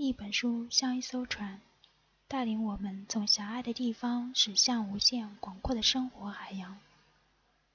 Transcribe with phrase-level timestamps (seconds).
[0.00, 1.60] 一本书像一艘船，
[2.28, 6.78] 带领我们从狭隘的地方驶向无限广阔的生活海洋。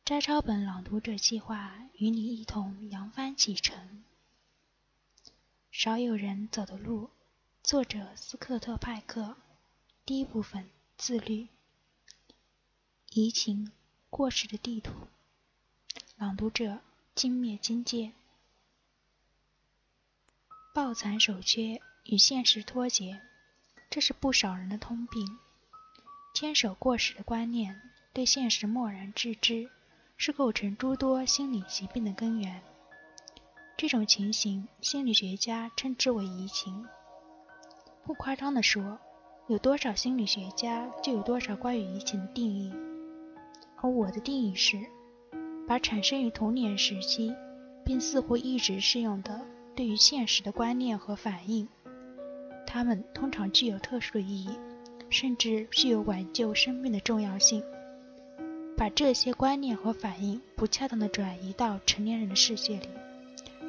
[0.05, 4.05] 摘抄本朗读者计划与你一同扬帆启程。
[5.69, 7.09] 少有人走的路，
[7.61, 9.35] 作者斯科特·派克。
[10.05, 11.49] 第一部分：自律。
[13.09, 13.73] 移情，
[14.09, 14.93] 过时的地图。
[16.15, 16.79] 朗读者：
[17.13, 18.13] 精灭金界。
[20.73, 23.19] 抱残守缺，与现实脱节，
[23.89, 25.25] 这是不少人的通病。
[26.33, 27.79] 坚守过时的观念，
[28.13, 29.69] 对现实漠然置之。
[30.15, 32.61] 是构成诸多心理疾病的根源。
[33.75, 36.85] 这种情形，心理学家称之为移情。
[38.05, 38.99] 不夸张地说，
[39.47, 42.71] 有多少心理学家，就有多少关于移情的定义。
[43.81, 44.85] 而我的定义是，
[45.67, 47.33] 把产生于童年时期，
[47.83, 51.67] 并似乎一直适用的对于现实的观念和反应，
[52.73, 54.49] 它们通常具有特殊的意义，
[55.07, 57.63] 甚至具有挽救生命的重要性。
[58.75, 62.89] 把这些观念和反应不恰当的转移到成年人的世界里，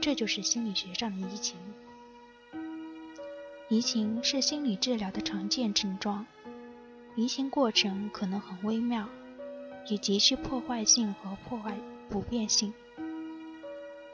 [0.00, 1.58] 这就是心理学上的移情。
[3.68, 6.24] 移情是心理治疗的常见症状，
[7.14, 9.06] 移情过程可能很微妙，
[9.86, 11.76] 也极具破坏性和破坏
[12.08, 12.72] 不便性。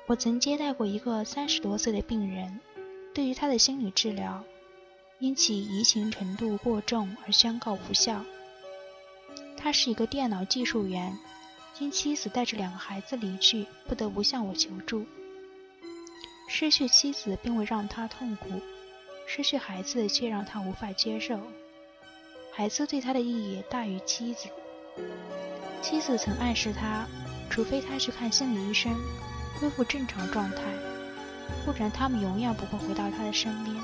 [0.08, 2.58] 我曾接待过一个三十多岁的病人，
[3.14, 4.44] 对于他的心理治疗，
[5.20, 8.24] 因其移情程度过重而宣告无效。
[9.54, 11.18] 他是一个电脑技术员，
[11.78, 15.04] 因妻子带着两个孩子离去，不得不向我求助。
[16.48, 18.48] 失去妻子并未让他痛苦，
[19.26, 21.38] 失去孩子却让他无法接受。
[22.50, 24.48] 孩子对他的意义大于妻子。
[25.82, 27.06] 妻子曾暗示他，
[27.50, 28.90] 除非他去看心理医生，
[29.60, 30.62] 恢复正常状态，
[31.66, 33.76] 不然他们永远不会回到他的身边。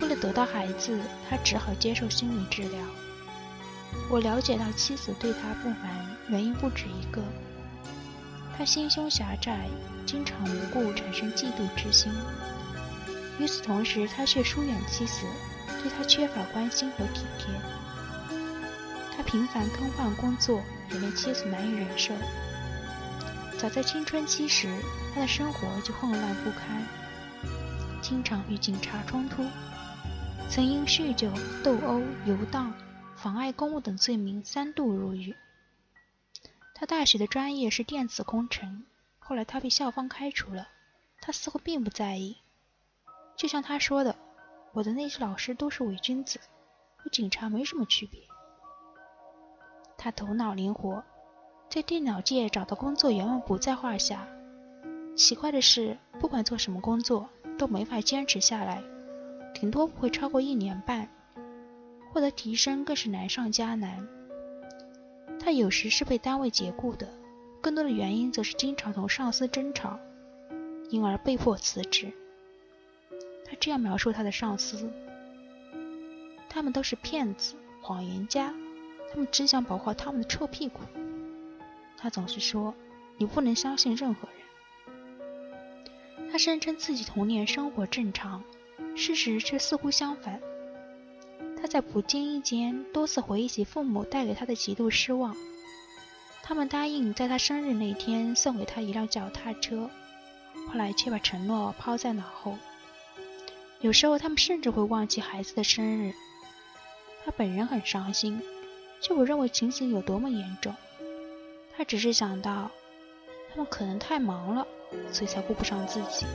[0.00, 0.98] 为了得到孩子，
[1.28, 2.78] 他只好接受心理治疗。
[4.08, 7.22] 我了解到妻子对他不满，原因不止一个。
[8.56, 9.68] 他心胸狭窄，
[10.06, 12.12] 经常无故产生嫉妒之心。
[13.38, 15.26] 与此同时，他却疏远妻子，
[15.82, 17.48] 对他缺乏关心和体贴。
[19.16, 22.14] 他频繁更换工作，也令妻子难以忍受。
[23.58, 24.68] 早在青春期时，
[25.14, 26.82] 他的生活就混乱不堪，
[28.02, 29.44] 经常与警察冲突，
[30.52, 31.30] 曾因酗酒、
[31.62, 32.74] 斗殴、游荡。
[33.14, 35.36] 妨碍公务等罪名三度入狱。
[36.74, 38.86] 他大学的专业是电子工程，
[39.18, 40.66] 后来他被校方开除了。
[41.20, 42.38] 他似乎并不在意，
[43.36, 44.16] 就像他说的
[44.72, 46.40] ：“我的那些老师都是伪君子，
[46.96, 48.22] 和警察没什么区别。”
[49.98, 51.04] 他头脑灵活，
[51.68, 54.26] 在电脑界找到工作远远不在话下。
[55.14, 57.28] 奇怪的是，不管做什么工作
[57.58, 58.82] 都没法坚持下来，
[59.60, 61.08] 顶多不会超过一年半。
[62.12, 64.08] 获得提升更是难上加难。
[65.38, 67.08] 他有时是被单位解雇的，
[67.60, 69.96] 更多的原因则是经常同上司争吵，
[70.88, 72.12] 因而被迫辞职。
[73.44, 74.90] 他这样描述他的上司
[76.50, 78.52] ：“他们都是骗子、谎言家，
[79.12, 80.80] 他们只想保护他们的臭屁股。”
[81.96, 82.74] 他总是说
[83.18, 84.38] ：“你不能相信任何人。”
[86.32, 88.42] 他声称自己童年生活正常，
[88.96, 90.40] 事实却似乎相反。
[91.60, 95.36] 他在不经意间多次回忆起父母带给他的极度失望。
[96.42, 99.88] 他们答应在他生日那天送给他一辆脚踏车，
[100.68, 102.56] 后来却把承诺抛在脑后。
[103.80, 106.12] 有时候，他们甚至会忘记孩子的生日。
[107.24, 108.40] 他本人很伤心，
[109.00, 110.74] 却不认为情形有多么严重。
[111.76, 112.70] 他只是想到，
[113.50, 114.66] 他们可能太忙了，
[115.12, 116.26] 所以才顾不上自己。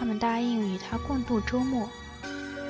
[0.00, 1.86] 他们答应与他共度周末。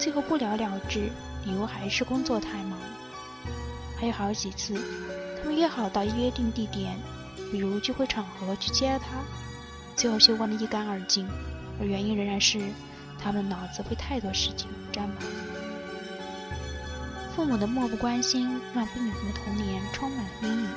[0.01, 1.09] 最后不了了之，
[1.45, 2.77] 理由还是工作太忙。
[3.97, 4.75] 还有好几次，
[5.39, 6.99] 他们约好到约定地点，
[7.53, 9.23] 比如聚会场合去接他，
[9.95, 11.29] 最后却忘得一干二净，
[11.79, 12.59] 而原因仍然是
[13.23, 15.19] 他们脑子被太多事情占满。
[17.37, 20.69] 父母的漠不关心让病人的童年充满了阴影，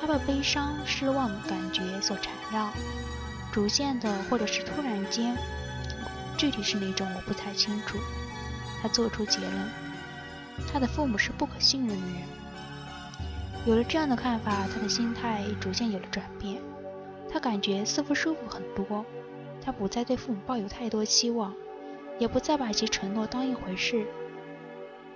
[0.00, 2.70] 他被悲伤、失望的感觉所缠绕，
[3.52, 5.36] 逐渐的或者是突然间，
[6.40, 7.98] 具体是哪种我不太清楚。
[8.80, 9.68] 他做出结论：
[10.72, 12.22] 他的父母是不可信任的人。
[13.66, 16.62] 有了这样的看法，他的心态逐渐有了转变。
[17.30, 19.04] 他感觉似乎舒服很多。
[19.62, 21.54] 他不再对父母抱有太多期望，
[22.18, 24.06] 也不再把其承诺当一回事。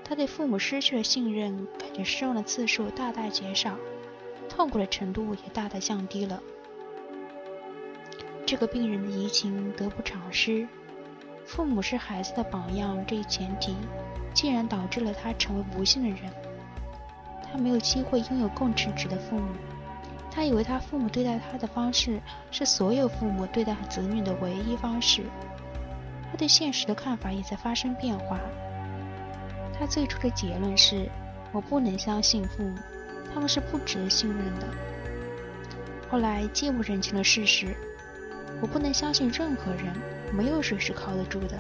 [0.05, 3.79] 他对父母失去了信任，感觉失望的次数大大减少，
[4.51, 6.43] 痛苦的程度也大大降低了。
[8.45, 10.69] 这个病人的移情得不偿失。
[11.47, 13.77] 父母是孩子的榜样这一前提，
[14.33, 16.33] 竟然导致了他成为不幸的人。
[17.43, 19.47] 他没有机会拥有更称职的父母，
[20.31, 22.21] 他以为他父母对待他的方式
[22.51, 25.23] 是所有父母对待子女的唯一方式。
[26.31, 28.41] 他对现实的看法也在发生变化。
[29.79, 31.09] 他最初的结论是：
[31.53, 32.77] 我不能相信父母，
[33.33, 34.67] 他们是不值得信任的。
[36.11, 37.77] 后来进一步认清了事实：
[38.61, 39.93] 我不能相信任何人，
[40.35, 41.59] 没有谁是靠得住的。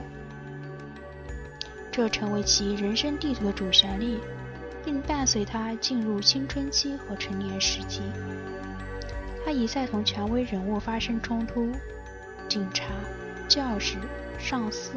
[1.93, 4.19] 这成为其人生地图的主旋律。
[4.85, 8.03] 并伴随他进入青春期和成年时期。
[9.43, 11.73] 他一再同权威人物发生冲突，
[12.49, 12.85] 警察、
[13.49, 13.97] 教师、
[14.38, 14.93] 上司。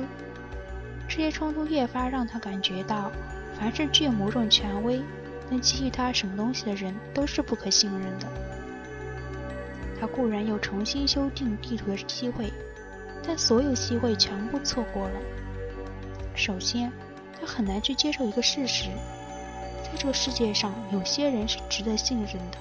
[1.08, 3.10] 这些冲突越发让他感觉到，
[3.58, 5.02] 凡是具有某种权威、
[5.50, 8.28] 能给予他什么东西的人，都是不可信任的。
[10.00, 12.52] 他固然有重新修订地图的机会，
[13.28, 15.20] 但所有机会全部错过了。
[16.34, 16.90] 首先，
[17.38, 18.86] 他很难去接受一个事实。
[19.84, 22.58] 在这个世界上，有些人是值得信任的。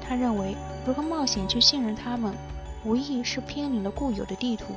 [0.00, 0.56] 他认为，
[0.86, 2.34] 如何冒险去信任他们，
[2.84, 4.74] 无疑是偏离了固有的地图。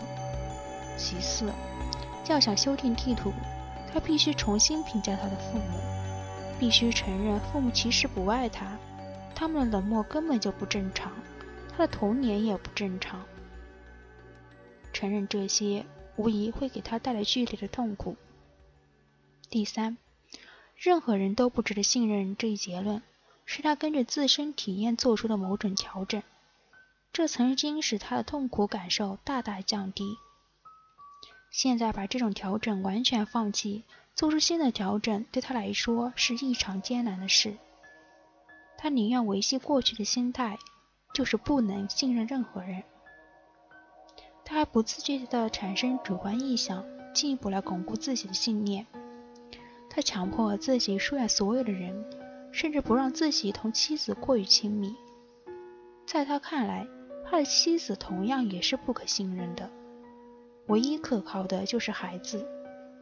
[0.98, 1.50] 其次，
[2.28, 3.32] 要想修订地图，
[3.94, 5.80] 他必须重新评价他的父母，
[6.60, 8.66] 必须承认父母其实不爱他，
[9.34, 11.12] 他们的冷漠根本就不正常，
[11.72, 13.22] 他的童年也不正常。
[15.06, 15.86] 承认这些，
[16.16, 18.16] 无疑会给他带来剧烈的痛苦。
[19.52, 19.98] 第三。
[20.76, 23.04] 任何人都不值得信任这一结论，
[23.46, 26.24] 是他根据自身体验做出的某种调整。
[27.14, 30.18] 这曾经使他的痛苦感受大大降低。
[31.52, 33.84] 现在把这种调整完全放弃，
[34.16, 37.56] 做出新的调整，对他来说是异常艰难的事。
[38.76, 40.58] 他宁愿维系过去的心态，
[41.14, 42.84] 就是不能信任任何人。
[44.46, 48.86] 他还不自觉地产生主观意向，进一步来巩固自己的信念。
[49.90, 52.06] 他强迫自己疏远所有的人，
[52.52, 54.96] 甚至不让自己同妻子过于亲密。
[56.06, 56.86] 在他看来，
[57.26, 59.70] 他的妻子同样也是不可信任的。
[60.68, 62.48] 唯一可靠的就是孩子，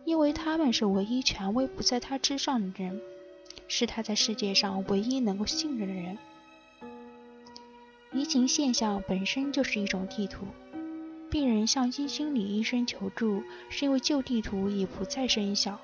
[0.06, 3.02] 因为他们是唯一权威不在他之上的人，
[3.68, 6.18] 是他在世界上唯一能够信任的人。
[8.14, 10.46] 移情现象本身就是一种地图。
[11.34, 15.80] 病人向心理医生求助，是因为旧地图已不再生效。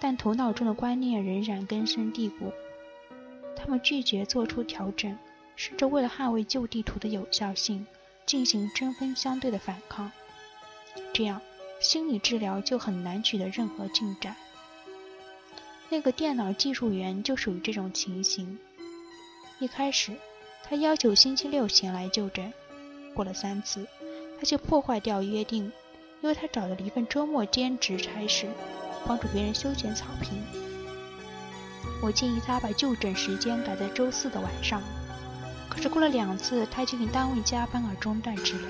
[0.00, 2.50] 但头脑中的观念仍然根深蒂固，
[3.54, 5.18] 他们拒绝做出调整，
[5.56, 7.86] 甚至为了捍卫旧地图的有效性，
[8.24, 10.10] 进行针锋相对的反抗。
[11.12, 11.42] 这样，
[11.78, 14.34] 心理治疗就很难取得任何进展。
[15.90, 18.58] 那个电脑技术员就属于这种情形。
[19.58, 20.16] 一开始，
[20.64, 22.50] 他要求星期六前来就诊，
[23.14, 23.86] 过了三次，
[24.38, 25.72] 他就破坏掉约定，
[26.20, 28.46] 因为他找到了一份周末兼职差事。
[29.06, 30.42] 帮助别人修剪草坪。
[32.02, 34.82] 我建议他把就诊时间改在周四的晚上，
[35.68, 38.68] 可是过了两次，他就因单位加班而中断治疗。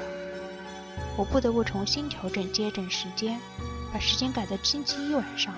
[1.17, 3.41] 我不得不重新调整接诊时间，
[3.91, 5.55] 把时间改在星期一晚上，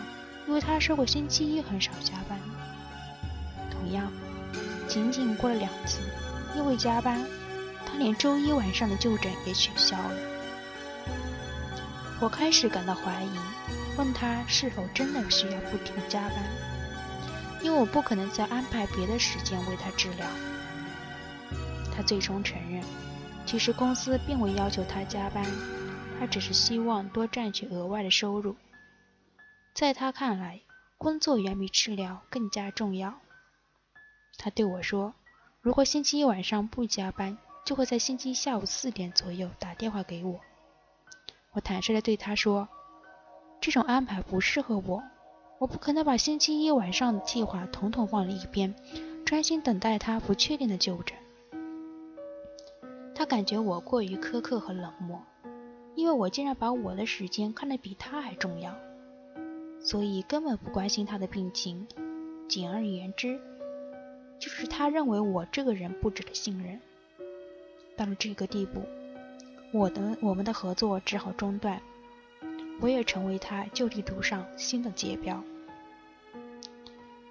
[0.46, 2.38] 因为他说过星期一很少加班。
[3.68, 4.12] 同样，
[4.86, 5.98] 仅仅过了两次，
[6.54, 7.26] 因为加班，
[7.98, 10.16] 连周一晚上的就诊也取消了。
[12.20, 13.30] 我开始感到怀疑。
[13.96, 16.38] 问他是否真的需要不停加班，
[17.60, 20.24] 因为我不可能再安排别的时间为他治疗。
[21.92, 22.80] 他最终承认，
[23.44, 25.44] 其实公司并未要求他加班，
[26.20, 28.54] 他只是希望多赚取额外的收入。
[29.74, 30.60] 在他看来，
[30.96, 33.18] 工作远比治疗更加重要。
[34.36, 35.12] 他对我说
[35.60, 37.36] ：“如果星期一晚上不加班，
[37.68, 40.40] 就会在星期一下午四点左右打电话给我。”
[41.52, 42.66] 我坦率地对他说。
[43.60, 45.02] 这种安排不适合我，
[45.58, 48.74] 我不可能把星期一晚上的计划统统放在一边，
[49.26, 51.18] 专心等待他不确定的就诊。
[53.14, 55.20] 他感觉我过于苛刻和冷漠，
[55.96, 58.72] 因为我竟然把我的时间看得比他还重要，
[59.80, 61.86] 所以根本不关心他的病情。
[62.48, 63.38] 简而言之，
[64.38, 66.80] 就是他认为我这个人不值得信任。
[67.98, 68.82] 到了这个地步，
[69.72, 71.82] 我的我们的合作只好中断。
[72.80, 75.42] 我也成为他旧地图上新的界标。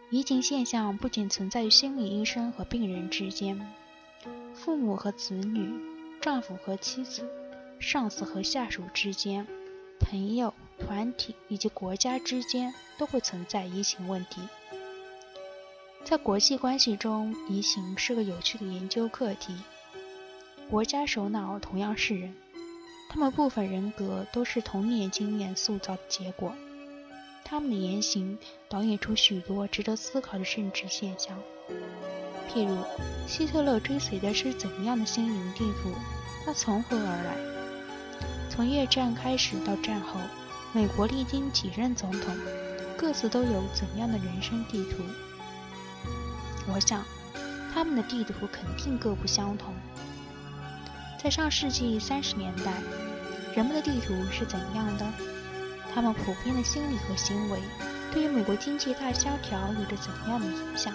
[0.10, 3.66] 移情现象不仅存在于心理医生和病人之间，
[4.54, 5.74] 父母和子女、
[6.20, 7.26] 丈夫和妻子、
[7.80, 9.48] 上司和下属之间、
[10.02, 14.42] 朋友、团体以及国家之间都会存在移情问题。
[16.04, 19.56] 在国际关系中，移情是个有趣的研究课题。
[20.70, 22.34] 国家首脑同样是人。
[23.10, 26.54] 他们部分人格都是童年经验塑造的结果。
[27.46, 31.40] 他们的言行导演出许多值得思考的政治现象，
[32.52, 32.78] 譬如
[33.26, 35.94] 希特勒追随的是怎样的心灵地图？
[36.46, 37.38] 他从何而来？
[38.50, 40.20] 从越战开始到战后，
[40.74, 42.36] 美国历经几任总统，
[42.98, 45.02] 各自都有怎样的人生地图？
[46.70, 47.06] 我想，
[47.74, 49.74] 他们的地图肯定各不相同。
[51.28, 52.72] 在上世纪三十年代，
[53.54, 55.06] 人们的地图是怎样的？
[55.94, 57.60] 他们普遍的心理和行为，
[58.14, 60.94] 对于美国经济大萧条有着怎样的影响？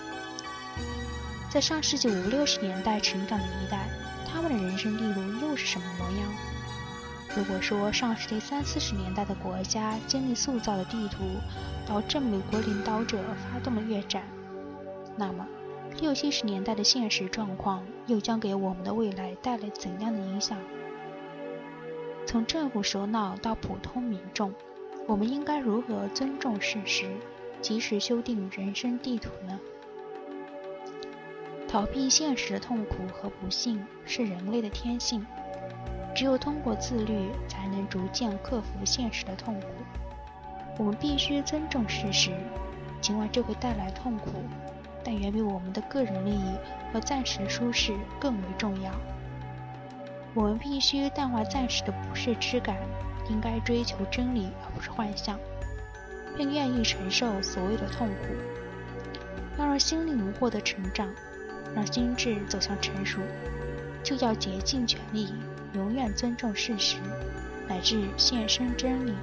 [1.50, 3.86] 在上世纪五六十年代成长的一代，
[4.26, 6.26] 他们的人生地图又是什么模样？
[7.36, 11.24] 如果说上世纪三四十年代的国家经历塑造的地图，
[11.86, 13.18] 导致美国领导者
[13.52, 14.22] 发动了越战，
[15.14, 15.46] 那么
[16.00, 20.58] 六七十年代的现实状况又将给我们的未来带来怎样的影响？
[22.26, 24.52] 从政府首脑到普通民众。
[25.08, 27.10] 我们应该如何尊重事实，
[27.60, 29.58] 及时修订人生地图呢？
[31.66, 35.26] 逃避现实的痛苦和不幸是人类的天性，
[36.14, 39.66] 只有通过自律，才能逐渐克服现实的痛苦。
[40.78, 42.30] 我们必须尊重事实，
[43.00, 44.30] 尽管这会带来痛苦，
[45.04, 46.54] 但远比我们的个人利益
[46.92, 48.90] 和暂时的舒适更为重要。
[50.34, 52.76] 我们必须淡化暂时的不适之感。
[53.30, 55.38] 应该追求真理而不是幻想，
[56.36, 58.34] 并愿意承受所谓的痛苦。
[59.56, 61.08] 要让心灵获得成长，
[61.74, 63.20] 让心智走向成熟，
[64.02, 65.32] 就要竭尽全力，
[65.72, 66.96] 永远尊重事实，
[67.68, 69.14] 乃至献身真理。